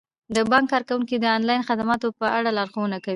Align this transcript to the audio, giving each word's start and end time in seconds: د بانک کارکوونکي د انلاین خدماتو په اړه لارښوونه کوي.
د 0.35 0.37
بانک 0.51 0.65
کارکوونکي 0.73 1.15
د 1.19 1.25
انلاین 1.37 1.61
خدماتو 1.69 2.07
په 2.19 2.25
اړه 2.37 2.49
لارښوونه 2.57 2.97
کوي. 3.03 3.09